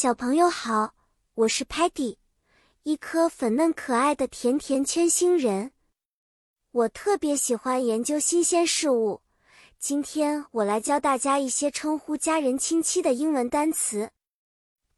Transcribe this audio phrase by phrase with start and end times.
[0.00, 0.94] 小朋友好，
[1.34, 2.18] 我是 Patty，
[2.84, 5.72] 一颗粉嫩可爱的甜甜圈星人。
[6.70, 9.22] 我特别喜欢研究新鲜事物。
[9.76, 14.12] 今天我来教大家一些称呼家人亲戚的英文单词。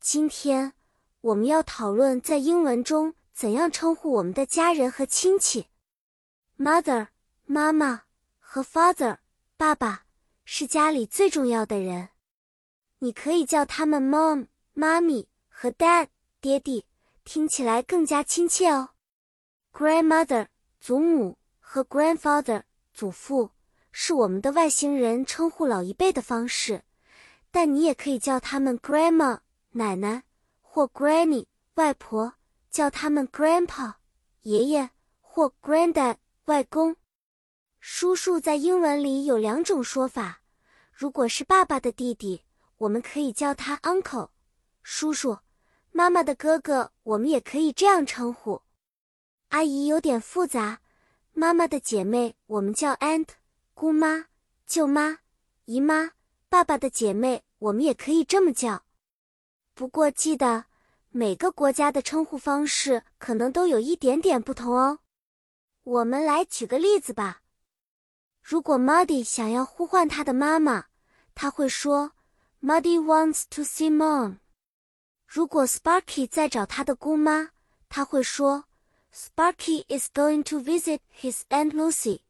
[0.00, 0.74] 今天
[1.22, 5.68] 我们要讨论在英文中怎样称呼我们的家人和亲戚。
[6.58, 7.08] Mother
[7.46, 8.02] 妈妈
[8.38, 9.16] 和 Father
[9.56, 10.04] 爸爸
[10.44, 12.10] 是家里最重要的人，
[12.98, 14.48] 你可以叫他们 Mom。
[14.80, 16.08] 妈咪和 dad
[16.40, 16.86] 爹地
[17.22, 18.88] 听起来更加亲切哦。
[19.74, 20.46] Grandmother
[20.80, 22.62] 祖母和 grandfather
[22.94, 23.50] 祖父
[23.92, 26.82] 是我们的外星人称呼老一辈的方式，
[27.50, 29.40] 但你也可以叫他们 grandma
[29.72, 30.22] 奶奶
[30.62, 31.44] 或 granny
[31.74, 32.32] 外婆，
[32.70, 33.96] 叫他们 grandpa
[34.44, 34.88] 爷爷
[35.20, 36.96] 或 granddad 外公。
[37.80, 40.40] 叔叔在英文里有两种说法，
[40.90, 42.46] 如果是爸爸的弟弟，
[42.78, 44.30] 我们可以叫他 uncle。
[44.82, 45.38] 叔叔，
[45.92, 48.62] 妈妈的哥哥，我们也可以这样称呼。
[49.48, 50.80] 阿姨有点复杂，
[51.32, 53.28] 妈妈的姐妹我们叫 aunt，
[53.74, 54.26] 姑妈、
[54.66, 55.18] 舅妈、
[55.64, 56.12] 姨妈。
[56.48, 58.84] 爸爸的姐妹我们也可以这么叫。
[59.74, 60.64] 不过记得，
[61.10, 64.98] 每个国家的称呼方式可能都有一点点不同哦。
[65.84, 67.42] 我们来举个例子吧。
[68.42, 70.86] 如果 Muddy 想要呼唤他的妈妈，
[71.34, 72.12] 他会说
[72.60, 74.38] ：“Muddy wants to see mom。”
[75.32, 77.50] 如果 Sparky 在找他的姑妈，
[77.88, 78.64] 他会说
[79.14, 82.22] ：“Sparky is going to visit his aunt Lucy。”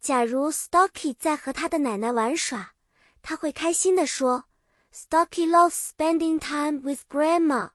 [0.00, 2.72] 假如 Stocky 在和他的奶奶玩耍，
[3.20, 4.44] 他会开心地说
[4.90, 7.72] ：“Stocky loves spending time with Grandma。”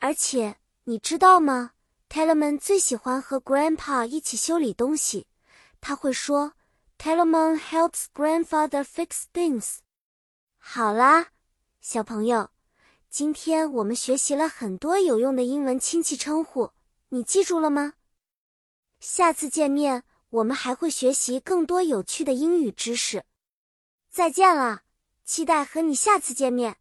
[0.00, 1.72] 而且你知道吗
[2.08, 5.26] ？Tellerman 最喜欢和 Grandpa 一起修理东西。
[5.82, 6.54] 他会说
[6.96, 9.80] ：“Tellerman helps Grandfather fix things。”
[10.56, 11.26] 好啦，
[11.82, 12.48] 小朋友。
[13.10, 16.72] 今天我们学习了很多有用的英文亲戚称呼，
[17.08, 17.94] 你记住了吗？
[19.00, 23.24] 下次见面我们还会学习更多有趣的英语知识。
[24.10, 24.82] 再见了，
[25.24, 26.76] 期待和你下次见面。